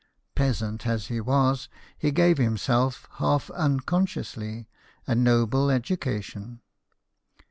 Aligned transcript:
Peasant 0.33 0.87
as 0.87 1.09
he 1.09 1.21
was, 1.21 1.69
he 1.95 2.09
gave 2.09 2.39
himself, 2.39 3.07
half 3.17 3.51
unconsciously, 3.51 4.67
a 5.05 5.13
noble 5.13 5.69
education. 5.69 6.59